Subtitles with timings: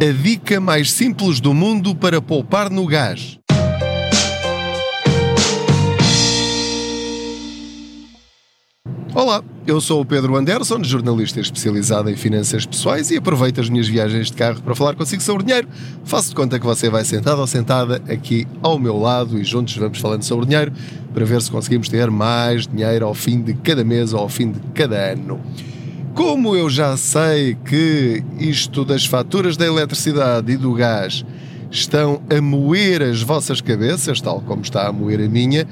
[0.00, 3.36] a dica mais simples do mundo para poupar no gás.
[9.12, 13.88] Olá, eu sou o Pedro Anderson, jornalista especializado em finanças pessoais e aproveito as minhas
[13.88, 15.66] viagens de carro para falar consigo sobre dinheiro.
[16.04, 19.76] Faço de conta que você vai sentado ou sentada aqui ao meu lado e juntos
[19.76, 20.72] vamos falando sobre dinheiro
[21.12, 24.52] para ver se conseguimos ter mais dinheiro ao fim de cada mês ou ao fim
[24.52, 25.40] de cada ano.
[26.18, 31.24] Como eu já sei que isto das faturas da eletricidade e do gás
[31.70, 35.64] estão a moer as vossas cabeças, tal como está a moer a minha,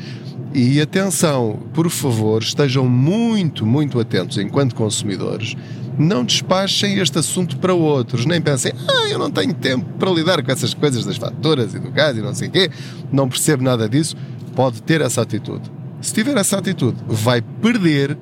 [0.54, 5.56] e atenção, por favor, estejam muito, muito atentos enquanto consumidores.
[5.98, 10.44] Não despachem este assunto para outros, nem pensem, ah, eu não tenho tempo para lidar
[10.44, 12.70] com essas coisas das faturas e do gás e não sei o quê,
[13.10, 14.14] não percebo nada disso.
[14.54, 15.68] Pode ter essa atitude.
[16.00, 18.16] Se tiver essa atitude, vai perder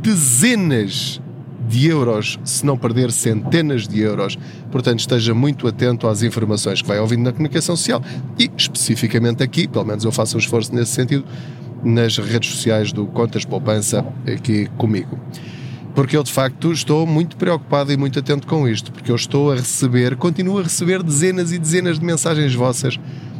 [0.00, 1.20] dezenas
[1.68, 4.38] de euros, se não perder centenas de euros.
[4.70, 8.02] Portanto, esteja muito atento às informações que vai ouvindo na comunicação social
[8.38, 11.24] e, especificamente aqui, pelo menos eu faço um esforço nesse sentido,
[11.84, 15.18] nas redes sociais do Contas Poupança aqui comigo.
[15.94, 19.50] Porque eu de facto estou muito preocupado e muito atento com isto, porque eu estou
[19.50, 22.98] a receber, continuo a receber dezenas e dezenas de mensagens vossas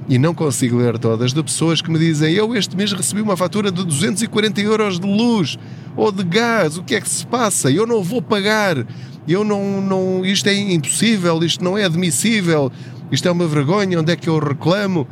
[0.08, 3.36] e não consigo ler todas de pessoas que me dizem eu este mês recebi uma
[3.36, 5.58] fatura de 240 euros de luz
[5.97, 7.70] ou de gás, o que é que se passa?
[7.70, 8.86] Eu não vou pagar,
[9.27, 12.70] eu não, não, isto é impossível, isto não é admissível,
[13.11, 15.08] isto é uma vergonha, onde é que eu reclamo?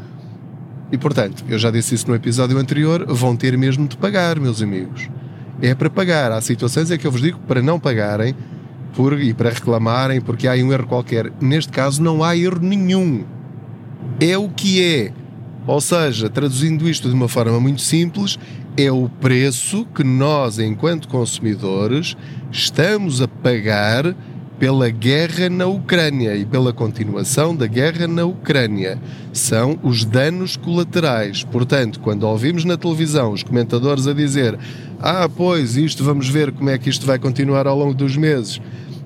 [0.92, 4.62] E portanto, eu já disse isso no episódio anterior, vão ter mesmo de pagar, meus
[4.62, 5.08] amigos.
[5.60, 6.30] É para pagar.
[6.30, 8.34] Há situações em que eu vos digo para não pagarem
[8.94, 11.32] por, e para reclamarem porque há um erro qualquer.
[11.40, 13.24] Neste caso, não há erro nenhum.
[14.20, 15.12] É o que é.
[15.66, 18.38] Ou seja, traduzindo isto de uma forma muito simples,
[18.77, 22.17] é o preço que nós, enquanto consumidores,
[22.50, 24.14] estamos a pagar
[24.58, 28.98] pela guerra na Ucrânia e pela continuação da guerra na Ucrânia.
[29.33, 31.45] São os danos colaterais.
[31.45, 34.58] Portanto, quando ouvimos na televisão os comentadores a dizer:
[35.01, 38.61] Ah, pois, isto vamos ver como é que isto vai continuar ao longo dos meses,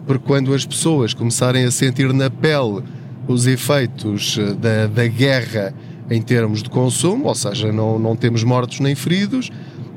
[0.06, 2.82] porque quando as pessoas começarem a sentir na pele
[3.26, 5.74] os efeitos eh, da, da guerra
[6.10, 9.50] em termos de consumo, ou seja, não, não temos mortos nem feridos,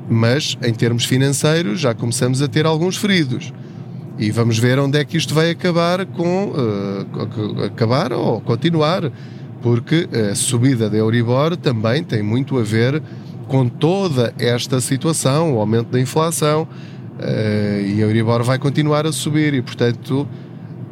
[0.08, 3.52] mas em termos financeiros já começamos a ter alguns feridos.
[4.18, 9.10] E vamos ver onde é que isto vai acabar com uh, acabar ou continuar,
[9.62, 13.02] porque a subida da Euribor também tem muito a ver
[13.48, 19.12] com toda esta situação, o aumento da inflação, uh, e a Euribor vai continuar a
[19.12, 20.28] subir e, portanto,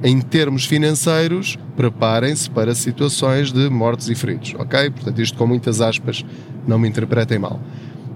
[0.03, 4.91] em termos financeiros, preparem-se para situações de mortes e feridos, ok?
[4.91, 6.25] Portanto, isto com muitas aspas,
[6.67, 7.61] não me interpretem mal.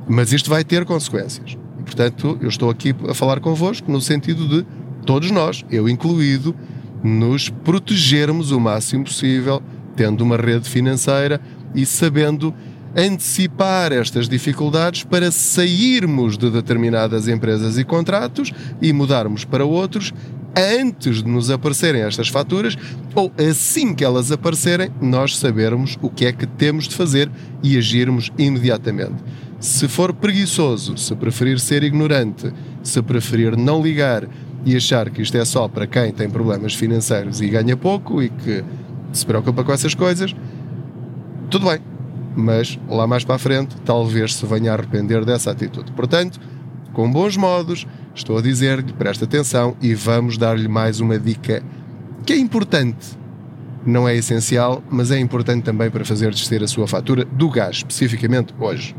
[0.08, 1.56] Mas isto vai ter consequências.
[1.78, 4.66] E, portanto, eu estou aqui a falar convosco no sentido de
[5.04, 6.54] todos nós, eu incluído,
[7.02, 9.62] nos protegermos o máximo possível,
[9.94, 11.40] tendo uma rede financeira
[11.74, 12.54] e sabendo
[12.96, 20.14] antecipar estas dificuldades para sairmos de determinadas empresas e contratos e mudarmos para outros
[20.56, 22.76] antes de nos aparecerem estas faturas
[23.14, 27.30] ou assim que elas aparecerem, nós sabermos o que é que temos de fazer
[27.62, 29.16] e agirmos imediatamente.
[29.60, 34.28] Se for preguiçoso, se preferir ser ignorante, se preferir não ligar
[34.64, 38.28] e achar que isto é só para quem tem problemas financeiros e ganha pouco e
[38.28, 38.64] que
[39.12, 40.34] se preocupa com essas coisas,
[41.50, 41.78] tudo bem.
[42.36, 45.92] Mas lá mais para a frente, talvez se venha a arrepender dessa atitude.
[45.92, 46.40] Portanto,
[46.92, 51.62] com bons modos, estou a dizer-lhe, preste atenção e vamos dar-lhe mais uma dica
[52.24, 53.18] que é importante.
[53.84, 57.76] Não é essencial, mas é importante também para fazer descer a sua fatura do gás,
[57.76, 58.96] especificamente hoje.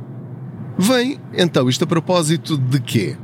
[0.77, 3.17] Vem, então, isto a propósito de quê?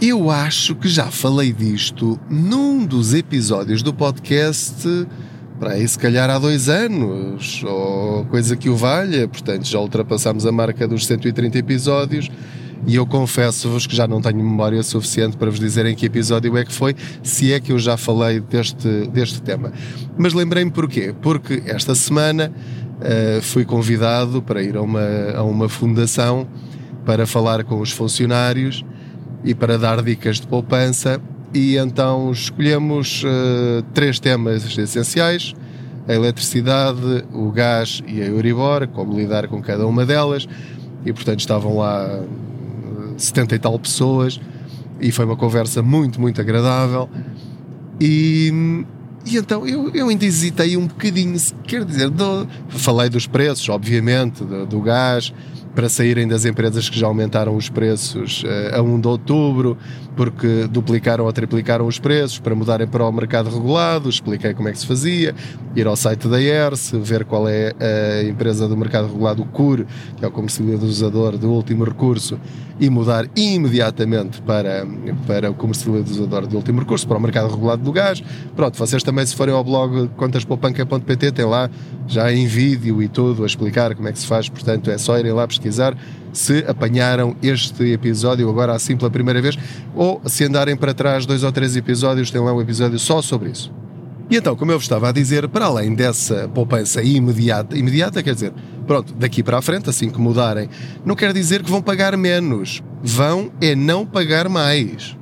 [0.00, 5.06] Eu acho que já falei disto num dos episódios do podcast
[5.62, 10.44] para aí se calhar há dois anos, ou coisa que o valha, portanto já ultrapassámos
[10.44, 12.28] a marca dos 130 episódios
[12.86, 16.56] e eu confesso-vos que já não tenho memória suficiente para vos dizer em que episódio
[16.56, 19.72] é que foi, se é que eu já falei deste, deste tema.
[20.18, 21.14] Mas lembrei-me porquê?
[21.22, 22.52] Porque esta semana
[22.98, 25.00] uh, fui convidado para ir a uma,
[25.36, 26.46] a uma fundação
[27.04, 28.84] para falar com os funcionários
[29.44, 31.20] e para dar dicas de poupança.
[31.54, 35.54] E então escolhemos uh, três temas essenciais:
[36.08, 40.48] a eletricidade, o gás e a Euribor, como lidar com cada uma delas.
[41.04, 42.20] E portanto estavam lá
[43.16, 44.40] 70 eh, e tal pessoas
[45.02, 47.10] e foi uma conversa muito, muito agradável.
[48.00, 48.84] E,
[49.26, 54.44] e então eu, eu ainda hesitei um bocadinho, quer dizer, do, falei dos preços, obviamente,
[54.44, 55.34] do, do gás,
[55.74, 59.78] para saírem das empresas que já aumentaram os preços uh, a 1 de outubro,
[60.16, 64.08] porque duplicaram ou triplicaram os preços, para mudarem para o mercado regulado.
[64.08, 65.34] Expliquei como é que se fazia,
[65.74, 69.86] ir ao site da ERSE, ver qual é a empresa do mercado regulado, o CUR,
[70.16, 72.38] que é o comercializador do último recurso,
[72.78, 74.86] e mudar imediatamente para,
[75.26, 78.22] para o comercializador do último recurso, para o mercado regulado do gás.
[78.54, 81.70] Pronto, vocês também, se forem ao blog contaspoupanca.pt, tem lá
[82.06, 85.18] já em vídeo e tudo a explicar como é que se faz, portanto é só
[85.18, 85.96] irem lá pesquisar
[86.32, 89.56] se apanharam este episódio agora assim pela primeira vez
[89.94, 93.50] ou se andarem para trás dois ou três episódios, tem lá um episódio só sobre
[93.50, 93.72] isso.
[94.30, 98.34] E então, como eu vos estava a dizer, para além dessa poupança imediata, imediata quer
[98.34, 98.52] dizer,
[98.86, 100.70] pronto, daqui para a frente, assim que mudarem,
[101.04, 105.16] não quer dizer que vão pagar menos, vão é não pagar mais.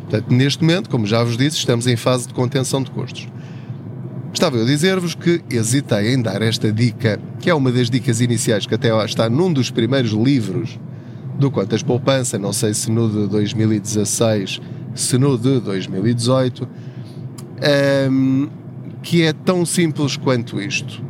[0.00, 3.28] Portanto, neste momento, como já vos disse, estamos em fase de contenção de custos.
[4.36, 8.20] Estava eu a dizer-vos que hesitei em dar esta dica, que é uma das dicas
[8.20, 10.78] iniciais que até está num dos primeiros livros
[11.38, 14.60] do Quantas Poupança, não sei se no de 2016,
[14.94, 16.68] se no de 2018,
[18.12, 18.48] um,
[19.02, 21.02] que é tão simples quanto isto: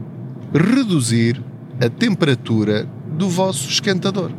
[0.55, 1.43] reduzir
[1.85, 4.31] a temperatura do vosso esquentador.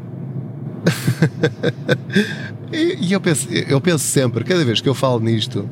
[2.72, 5.70] e eu penso, eu penso sempre, cada vez que eu falo nisto,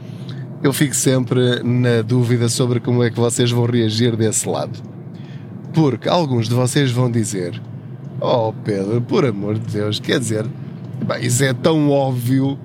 [0.66, 4.80] eu fico sempre na dúvida sobre como é que vocês vão reagir desse lado.
[5.74, 7.62] Porque alguns de vocês vão dizer:
[8.20, 10.46] Oh Pedro, por amor de Deus, quer dizer,
[11.06, 12.58] bem, isso é tão óbvio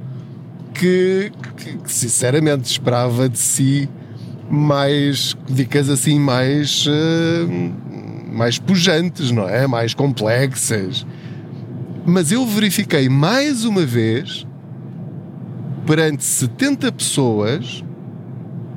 [0.73, 3.89] que, que, que, sinceramente esperava de si
[4.49, 9.67] mais dicas assim mais uh, mais pujantes, não é?
[9.67, 11.05] Mais complexas.
[12.07, 14.47] Mas eu verifiquei mais uma vez
[15.85, 17.85] perante 70 pessoas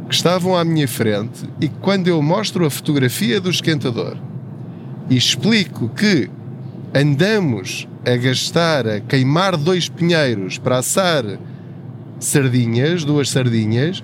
[0.08, 4.18] que estavam à minha frente e quando eu mostro a fotografia do esquentador
[5.10, 6.30] e explico que
[6.94, 11.24] andamos a gastar, a queimar dois pinheiros para assar
[12.20, 14.04] sardinhas, duas sardinhas,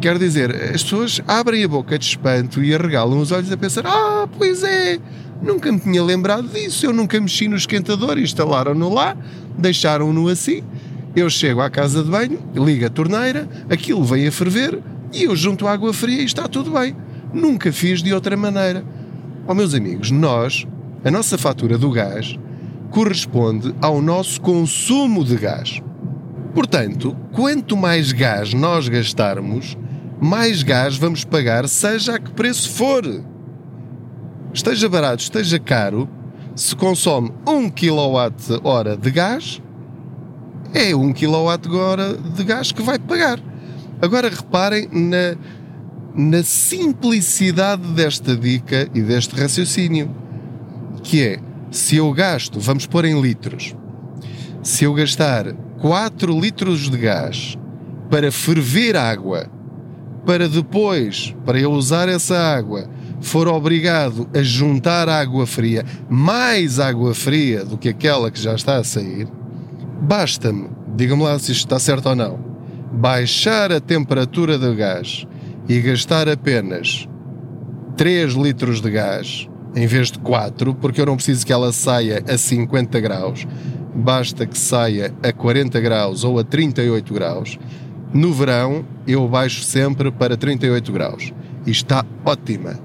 [0.00, 3.86] quer dizer, as pessoas abrem a boca de espanto e arregalam os olhos a pensar:
[3.86, 4.98] Ah, pois é,
[5.40, 9.16] nunca me tinha lembrado disso, eu nunca mexi no esquentador, instalaram-no lá,
[9.58, 10.62] deixaram-no assim
[11.14, 14.80] eu chego à casa de banho, ligo a torneira, aquilo vem a ferver
[15.12, 16.96] e eu junto água fria e está tudo bem.
[17.32, 18.84] Nunca fiz de outra maneira.
[19.46, 20.66] Ó oh, meus amigos, nós,
[21.04, 22.38] a nossa fatura do gás
[22.90, 25.82] corresponde ao nosso consumo de gás.
[26.54, 29.76] Portanto, quanto mais gás nós gastarmos,
[30.20, 33.02] mais gás vamos pagar, seja a que preço for.
[34.52, 36.08] Esteja barato, esteja caro,
[36.54, 39.62] se consome 1 kWh de gás,
[40.74, 43.40] é 1 kWh de gás que vai pagar.
[44.00, 45.36] Agora reparem na,
[46.14, 50.10] na simplicidade desta dica e deste raciocínio,
[51.02, 51.40] que é,
[51.70, 53.74] se eu gasto, vamos pôr em litros,
[54.62, 57.56] se eu gastar 4 litros de gás
[58.10, 59.50] para ferver água,
[60.24, 62.88] para depois, para eu usar essa água,
[63.20, 68.76] for obrigado a juntar água fria, mais água fria do que aquela que já está
[68.76, 69.28] a sair,
[70.02, 72.36] Basta-me, digam-me lá se isto está certo ou não,
[72.90, 75.24] baixar a temperatura do gás
[75.68, 77.08] e gastar apenas
[77.96, 82.20] 3 litros de gás em vez de 4, porque eu não preciso que ela saia
[82.28, 83.46] a 50 graus,
[83.94, 87.56] basta que saia a 40 graus ou a 38 graus.
[88.12, 91.32] No verão, eu baixo sempre para 38 graus
[91.64, 92.76] e está ótima.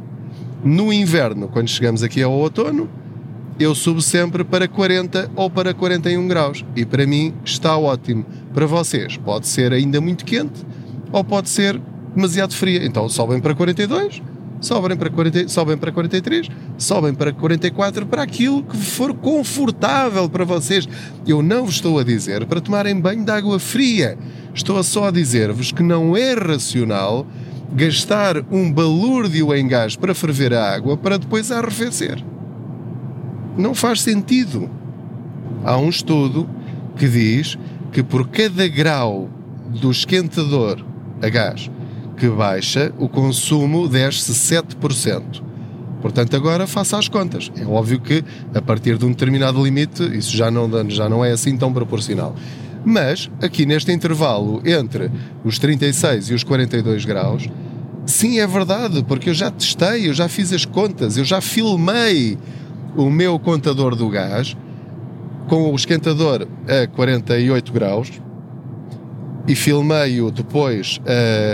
[0.63, 2.87] No inverno, quando chegamos aqui ao outono,
[3.59, 6.63] eu subo sempre para 40 ou para 41 graus.
[6.75, 8.25] E para mim está ótimo.
[8.53, 10.65] Para vocês pode ser ainda muito quente
[11.11, 11.79] ou pode ser
[12.15, 12.85] demasiado fria.
[12.85, 14.21] Então sobem para 42,
[14.61, 20.45] sobem para, 40, sobem para 43, sobem para 44, para aquilo que for confortável para
[20.45, 20.87] vocês.
[21.25, 24.17] Eu não vos estou a dizer para tomarem banho de água fria.
[24.53, 27.25] Estou só a dizer-vos que não é racional
[27.73, 32.23] gastar um balúrdio em gás para ferver a água para depois arrefecer.
[33.57, 34.69] Não faz sentido.
[35.63, 36.47] Há um estudo
[36.95, 37.57] que diz
[37.91, 39.29] que por cada grau
[39.81, 40.83] do esquentador
[41.21, 41.69] a gás
[42.17, 45.43] que baixa, o consumo desce 7%.
[46.01, 47.51] Portanto, agora faça as contas.
[47.55, 48.23] É óbvio que
[48.53, 52.35] a partir de um determinado limite, isso já não, já não é assim tão proporcional.
[52.83, 55.11] Mas, aqui neste intervalo entre
[55.43, 57.47] os 36 e os 42 graus,
[58.05, 62.37] sim, é verdade, porque eu já testei, eu já fiz as contas, eu já filmei
[62.97, 64.57] o meu contador do gás
[65.47, 68.11] com o esquentador a 48 graus
[69.47, 70.99] e filmei-o depois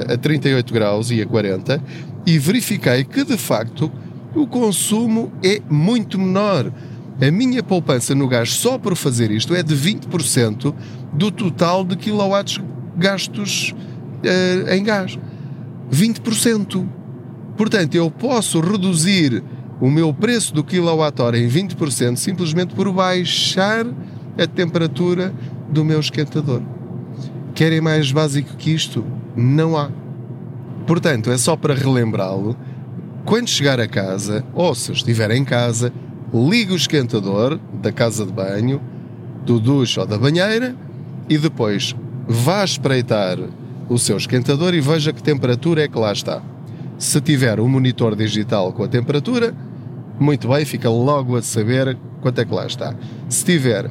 [0.10, 1.84] a, a 38 graus e a 40
[2.26, 3.92] e verifiquei que de facto
[4.34, 6.72] o consumo é muito menor.
[7.22, 10.74] A minha poupança no gás só por fazer isto é de 20%
[11.14, 12.60] do total de quilowatts
[12.98, 13.76] gastos
[14.24, 15.20] uh, em gás.
[15.92, 16.88] 20%.
[17.56, 19.44] Portanto, eu posso reduzir
[19.82, 23.86] o meu preço do quilowatt-hora em 20% simplesmente por baixar
[24.38, 25.34] a temperatura
[25.70, 26.62] do meu esquentador.
[27.54, 29.06] Querem mais básico que isto?
[29.36, 29.90] Não há.
[30.88, 32.56] Portanto, é só para relembrá-lo.
[33.26, 35.94] Quando chegar a casa, ou se estiver em casa,
[36.34, 38.82] ligue o esquentador da casa de banho,
[39.46, 40.76] do duche ou da banheira
[41.30, 41.96] e depois
[42.28, 43.38] vá espreitar
[43.90, 46.42] o seu esquentador e veja que temperatura é que lá está.
[46.98, 49.54] Se tiver um monitor digital com a temperatura,
[50.20, 52.96] muito bem, fica logo a saber quanto é que lá está.
[53.28, 53.90] Se tiver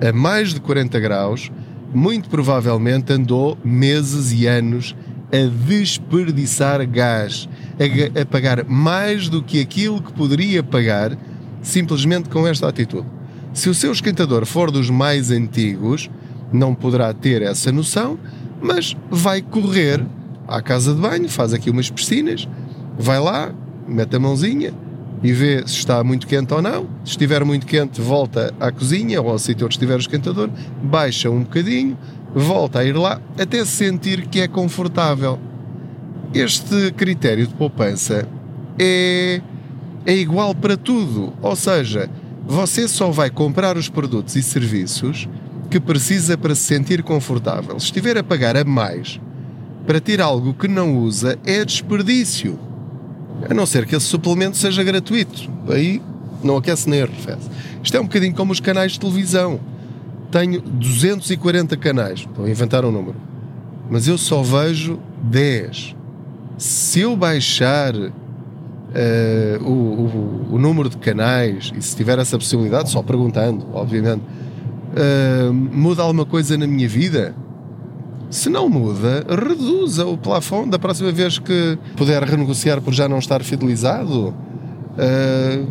[0.00, 1.50] a mais de 40 graus,
[1.92, 4.94] muito provavelmente andou meses e anos
[5.32, 7.48] a desperdiçar gás,
[7.80, 11.16] a, a pagar mais do que aquilo que poderia pagar
[11.62, 13.06] simplesmente com esta atitude.
[13.52, 16.10] Se o seu esquentador for dos mais antigos,
[16.52, 18.18] não poderá ter essa noção,
[18.60, 20.04] mas vai correr
[20.48, 22.48] à casa de banho, faz aqui umas piscinas,
[22.98, 23.52] vai lá,
[23.86, 24.72] mete a mãozinha,
[25.22, 26.86] e vê se está muito quente ou não.
[27.04, 30.50] Se estiver muito quente, volta à cozinha ou ao sítio onde estiver o esquentador,
[30.82, 31.96] baixa um bocadinho,
[32.34, 35.38] volta a ir lá até sentir que é confortável.
[36.34, 38.28] Este critério de poupança
[38.78, 39.40] é,
[40.04, 42.10] é igual para tudo, ou seja,
[42.46, 45.28] você só vai comprar os produtos e serviços
[45.70, 47.78] que precisa para se sentir confortável.
[47.80, 49.20] Se estiver a pagar a mais
[49.86, 52.58] para ter algo que não usa, é desperdício.
[53.48, 55.48] A não ser que esse suplemento seja gratuito.
[55.68, 56.02] Aí
[56.42, 57.48] não aquece nem arrefece.
[57.82, 59.60] Isto é um bocadinho como os canais de televisão.
[60.30, 62.20] Tenho 240 canais.
[62.20, 63.16] Estou a inventar um número.
[63.88, 65.94] Mas eu só vejo 10.
[66.58, 68.10] Se eu baixar uh,
[69.62, 75.52] o, o, o, número de canais, e se tiver essa possibilidade, só perguntando, obviamente, uh,
[75.52, 77.34] muda alguma coisa na minha vida?
[78.28, 83.18] Se não muda, reduza o plafond da próxima vez que puder renegociar por já não
[83.18, 84.34] estar fidelizado.
[84.96, 85.66] Uh,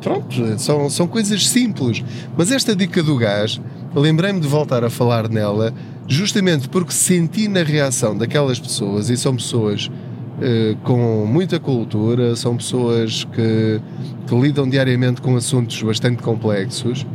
[0.00, 2.02] pronto, são, são coisas simples.
[2.36, 3.60] Mas esta dica do gás,
[3.94, 5.72] lembrei-me de voltar a falar nela
[6.08, 12.56] justamente porque senti na reação daquelas pessoas, e são pessoas uh, com muita cultura, são
[12.56, 13.80] pessoas que,
[14.26, 17.06] que, lidam diariamente com assuntos bastante complexos,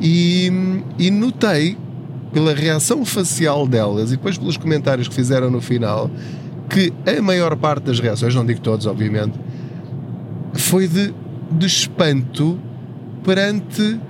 [0.00, 0.52] e,
[0.98, 1.78] e notei
[2.34, 6.10] pela reação facial delas e depois pelos comentários que fizeram no final,
[6.68, 9.38] que a maior parte das reações, não digo todos, obviamente,
[10.52, 11.14] foi de,
[11.52, 12.58] de espanto
[13.22, 14.00] perante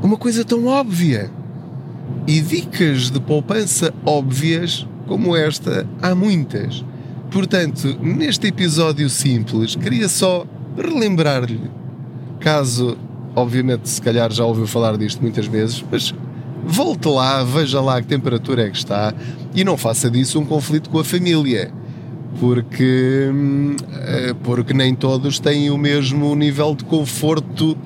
[0.00, 1.30] uma coisa tão óbvia.
[2.28, 6.84] E dicas de poupança óbvias como esta há muitas.
[7.30, 10.46] Portanto, neste episódio simples, queria só
[10.76, 11.70] relembrar-lhe,
[12.38, 12.96] caso,
[13.34, 16.14] obviamente, se calhar já ouviu falar disto muitas vezes, mas
[16.64, 19.12] volte lá, veja lá que temperatura é que está
[19.54, 21.70] e não faça disso um conflito com a família.
[22.40, 27.76] Porque, hum, eh, porque nem todos têm o mesmo nível de conforto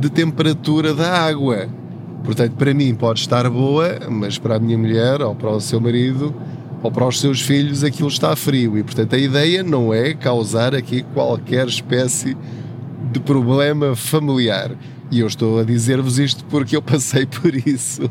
[0.00, 1.68] de temperatura da água.
[2.24, 5.80] Portanto, para mim pode estar boa, mas para a minha mulher ou para o seu
[5.80, 6.34] marido
[6.82, 8.76] ou para os seus filhos aquilo está frio.
[8.78, 12.36] E, portanto, a ideia não é causar aqui qualquer espécie
[13.12, 14.72] de problema familiar.
[15.10, 18.02] E eu estou a dizer-vos isto porque eu passei por isso.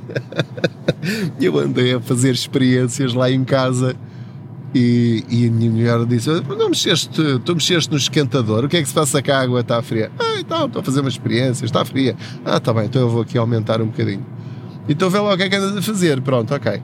[1.39, 3.95] eu andei a fazer experiências lá em casa
[4.75, 8.81] e, e a minha mulher disse: Não mexeste, tu mexeste no esquentador, o que é
[8.81, 10.11] que se passa que a água está fria?
[10.19, 12.15] Ah, então, estou a fazer uma experiência, está fria.
[12.45, 14.25] Ah, está bem, então eu vou aqui aumentar um bocadinho.
[14.87, 16.21] Então vê lá o que é que andas a fazer.
[16.21, 16.81] Pronto, ok.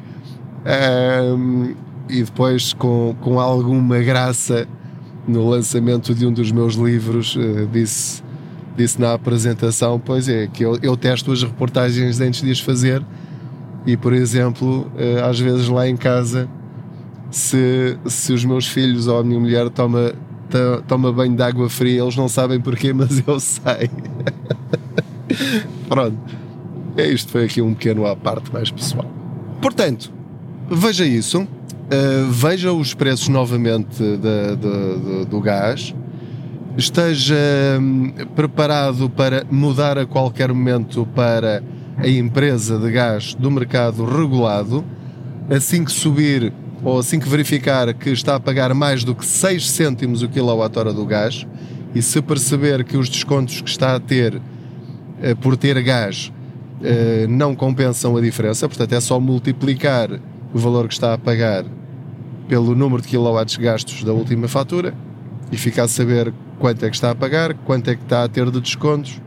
[0.65, 1.75] Um,
[2.09, 4.67] e depois, com, com alguma graça,
[5.27, 8.23] no lançamento de um dos meus livros, uh, disse
[8.75, 13.03] disse na apresentação, pois é, que eu, eu testo as reportagens antes de as fazer
[13.85, 16.49] e, por exemplo, eh, às vezes lá em casa,
[17.29, 20.13] se, se os meus filhos ou a minha mulher toma,
[20.87, 23.89] toma banho de água fria, eles não sabem porquê, mas eu sei.
[25.87, 26.17] Pronto.
[26.97, 29.05] É isto, foi aqui um pequeno à parte mais pessoal.
[29.61, 30.11] Portanto,
[30.69, 35.93] veja isso, uh, veja os preços novamente de, de, de, do gás,
[36.77, 37.35] esteja
[37.79, 41.63] hum, preparado para mudar a qualquer momento para
[41.97, 44.83] a empresa de gás do mercado regulado,
[45.49, 46.51] assim que subir
[46.83, 50.93] ou assim que verificar que está a pagar mais do que 6 cêntimos o quilowatt-hora
[50.93, 51.47] do gás
[51.93, 54.41] e se perceber que os descontos que está a ter
[55.21, 56.31] eh, por ter gás
[56.83, 60.09] eh, não compensam a diferença, portanto é só multiplicar
[60.53, 61.63] o valor que está a pagar
[62.49, 64.93] pelo número de quilowatts gastos da última fatura
[65.51, 68.27] e ficar a saber quanto é que está a pagar, quanto é que está a
[68.27, 69.21] ter de descontos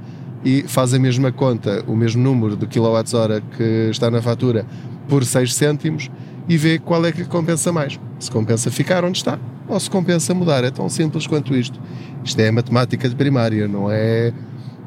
[0.44, 4.64] e faz a mesma conta, o mesmo número de kWh que está na fatura
[5.08, 6.10] por 6 cêntimos
[6.48, 7.98] e vê qual é que compensa mais.
[8.18, 10.64] Se compensa ficar onde está ou se compensa mudar.
[10.64, 11.78] É tão simples quanto isto.
[12.24, 14.32] Isto é matemática de primária, não é,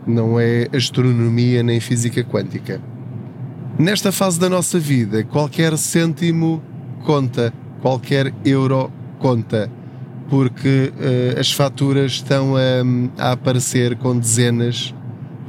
[0.05, 2.81] não é astronomia nem física quântica.
[3.77, 6.61] Nesta fase da nossa vida, qualquer cêntimo
[7.05, 9.71] conta, qualquer euro conta,
[10.31, 14.95] porque uh, as faturas estão a, a aparecer com dezenas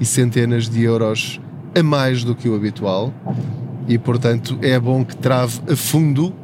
[0.01, 1.41] e centenas de euros
[1.73, 3.15] a mais do que o habitual
[3.87, 6.35] e, portanto, é bom que trave a fundo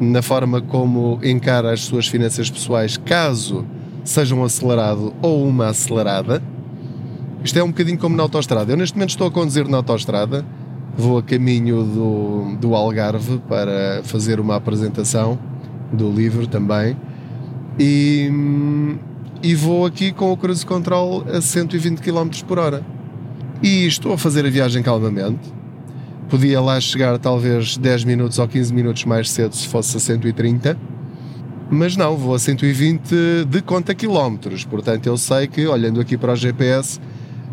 [0.00, 3.64] na forma como encara as suas finanças pessoais, caso
[4.02, 6.42] seja um acelerado ou uma acelerada.
[7.44, 8.72] Isto é um bocadinho como na autostrada.
[8.72, 10.44] Eu neste momento estou a conduzir na autostrada,
[10.98, 15.38] vou a caminho do, do Algarve para fazer uma apresentação
[15.92, 16.96] do livro também
[17.78, 18.30] e,
[19.42, 22.84] e vou aqui com o cruise control a 120 km por hora.
[23.62, 25.52] E estou a fazer a viagem calmamente
[26.28, 30.76] Podia lá chegar talvez 10 minutos ou 15 minutos mais cedo se fosse a 130,
[31.70, 34.64] mas não, vou a 120 de conta quilómetros.
[34.64, 37.02] Portanto, eu sei que, olhando aqui para o GPS, uh,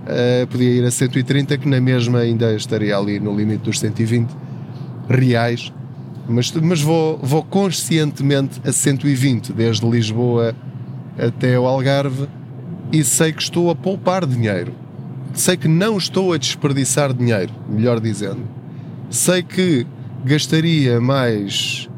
[0.08, 4.30] eh, podia ir a 130, que na mesma ainda estaria ali no limite dos 120
[5.08, 5.72] reais.
[6.28, 10.56] Mas, mas vou, vou conscientemente a 120, desde Lisboa
[11.18, 12.28] até o Algarve,
[12.92, 14.74] e sei que estou a poupar dinheiro.
[15.34, 18.62] Sei que não estou a desperdiçar dinheiro, melhor dizendo
[19.12, 19.86] sei que
[20.24, 21.90] gastaria mais,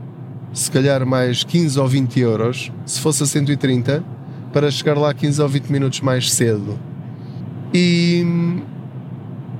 [0.51, 4.03] se calhar mais 15 ou 20 euros, se fosse a 130,
[4.51, 6.77] para chegar lá 15 ou 20 minutos mais cedo.
[7.71, 8.25] E,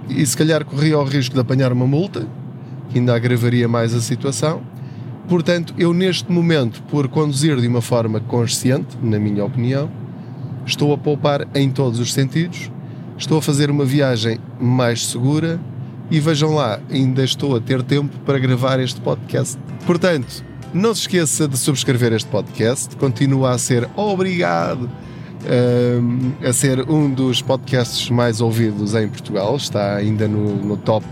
[0.10, 2.28] e se calhar corria o risco de apanhar uma multa,
[2.94, 4.62] que ainda agravaria mais a situação.
[5.28, 9.90] Portanto, eu neste momento, por conduzir de uma forma consciente, na minha opinião,
[10.66, 12.72] estou a poupar em todos os sentidos,
[13.18, 15.60] estou a fazer uma viagem mais segura
[16.12, 19.58] e vejam lá, ainda estou a ter tempo para gravar este podcast.
[19.88, 24.90] Portanto, não se esqueça de subscrever este podcast, continua a ser obrigado
[25.44, 31.06] um, a ser um dos podcasts mais ouvidos em Portugal, está ainda no, no top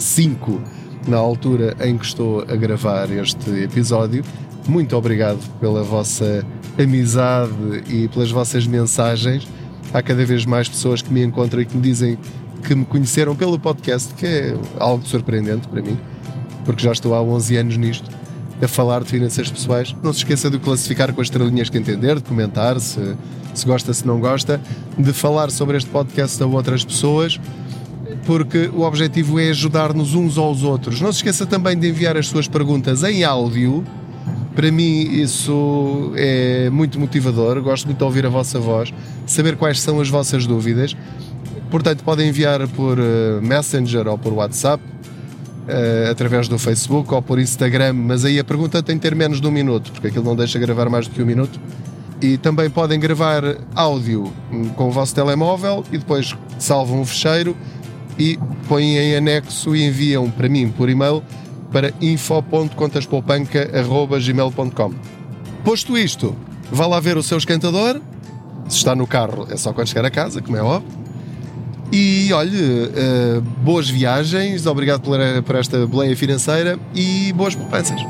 [0.00, 4.24] 5 na altura em que estou a gravar este episódio.
[4.68, 6.44] Muito obrigado pela vossa
[6.78, 7.52] amizade
[7.88, 9.46] e pelas vossas mensagens.
[9.94, 12.18] Há cada vez mais pessoas que me encontram e que me dizem
[12.62, 15.96] que me conheceram pelo podcast, que é algo surpreendente para mim,
[16.64, 18.10] porque já estou há 11 anos nisto,
[18.60, 19.94] a falar de finanças pessoais.
[20.02, 23.14] Não se esqueça de classificar com as estrelinhas que entender, de comentar se,
[23.54, 24.60] se gosta, se não gosta,
[24.98, 27.38] de falar sobre este podcast a outras pessoas,
[28.26, 31.00] porque o objetivo é ajudar-nos uns aos outros.
[31.00, 33.84] Não se esqueça também de enviar as suas perguntas em áudio.
[34.54, 37.62] Para mim, isso é muito motivador.
[37.62, 38.92] Gosto muito de ouvir a vossa voz,
[39.26, 40.96] saber quais são as vossas dúvidas.
[41.70, 47.38] Portanto, podem enviar por uh, Messenger ou por WhatsApp, uh, através do Facebook ou por
[47.38, 50.34] Instagram, mas aí a pergunta tem que ter menos de um minuto, porque aquilo não
[50.34, 51.60] deixa gravar mais do que um minuto.
[52.20, 53.42] E também podem gravar
[53.74, 57.54] áudio hum, com o vosso telemóvel e depois salvam o fecheiro
[58.18, 61.22] e põem em anexo e enviam para mim por e-mail
[61.72, 64.94] para info.contaspoupanca.gmail.com
[65.64, 66.36] Posto isto,
[66.70, 68.00] vá lá ver o seu esquentador.
[68.68, 71.06] Se está no carro, é só quando chegar a casa, como é óbvio.
[71.92, 78.00] E olhe, uh, boas viagens, obrigado por, por esta boleia financeira e boas poupanças.